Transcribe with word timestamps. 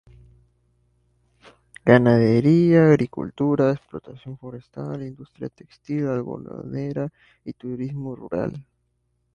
Ganadería, 1.85 2.85
agricultura, 2.87 3.69
explotación 3.71 4.35
forestal, 4.35 5.03
industria 5.05 5.47
textil 5.49 6.07
algodonera 6.07 7.07
y 7.45 7.53
turismo 7.53 8.15
rural. 8.15 8.65